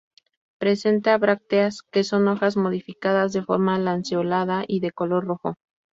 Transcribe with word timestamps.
Presenta 0.59 1.15
brácteas, 1.19 1.83
que 1.83 2.03
son 2.03 2.27
hojas 2.27 2.57
modificadas, 2.57 3.33
de 3.33 3.43
forma 3.43 3.77
lanceolada 3.77 4.63
y 4.67 4.79
de 4.79 4.89
color 4.91 5.25
rojo. 5.25 5.57